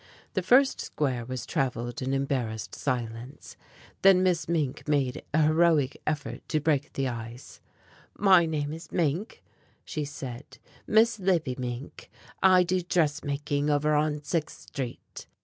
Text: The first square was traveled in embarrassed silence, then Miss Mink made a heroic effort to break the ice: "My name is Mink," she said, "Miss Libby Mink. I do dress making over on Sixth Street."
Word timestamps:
The 0.33 0.41
first 0.41 0.81
square 0.81 1.25
was 1.25 1.45
traveled 1.45 2.01
in 2.01 2.11
embarrassed 2.11 2.73
silence, 2.73 3.55
then 4.01 4.23
Miss 4.23 4.49
Mink 4.49 4.87
made 4.87 5.21
a 5.31 5.43
heroic 5.43 6.01
effort 6.07 6.41
to 6.49 6.59
break 6.59 6.93
the 6.93 7.07
ice: 7.07 7.61
"My 8.17 8.47
name 8.47 8.73
is 8.73 8.91
Mink," 8.91 9.43
she 9.85 10.03
said, 10.03 10.57
"Miss 10.87 11.19
Libby 11.19 11.53
Mink. 11.59 12.09
I 12.41 12.63
do 12.63 12.81
dress 12.81 13.23
making 13.23 13.69
over 13.69 13.93
on 13.93 14.23
Sixth 14.23 14.61
Street." 14.69 15.27